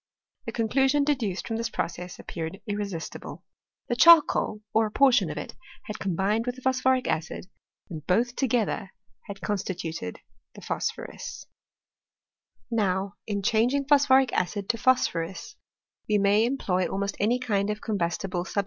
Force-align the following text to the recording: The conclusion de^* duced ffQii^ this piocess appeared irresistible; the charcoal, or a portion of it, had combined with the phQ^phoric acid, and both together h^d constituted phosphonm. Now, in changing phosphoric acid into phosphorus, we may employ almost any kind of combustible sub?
The 0.47 0.51
conclusion 0.51 1.05
de^* 1.05 1.15
duced 1.15 1.45
ffQii^ 1.45 1.57
this 1.57 1.69
piocess 1.69 2.17
appeared 2.17 2.59
irresistible; 2.65 3.43
the 3.87 3.95
charcoal, 3.95 4.61
or 4.73 4.87
a 4.87 4.91
portion 4.91 5.29
of 5.29 5.37
it, 5.37 5.53
had 5.83 5.99
combined 5.99 6.47
with 6.47 6.55
the 6.55 6.61
phQ^phoric 6.63 7.05
acid, 7.05 7.45
and 7.87 8.03
both 8.07 8.35
together 8.35 8.89
h^d 9.29 9.41
constituted 9.41 10.19
phosphonm. 10.59 11.45
Now, 12.71 13.13
in 13.27 13.43
changing 13.43 13.85
phosphoric 13.85 14.33
acid 14.33 14.63
into 14.63 14.79
phosphorus, 14.79 15.55
we 16.09 16.17
may 16.17 16.45
employ 16.47 16.87
almost 16.87 17.15
any 17.19 17.37
kind 17.37 17.69
of 17.69 17.79
combustible 17.79 18.43
sub? 18.43 18.59